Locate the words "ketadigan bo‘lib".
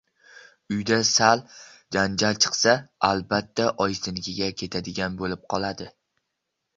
4.63-5.45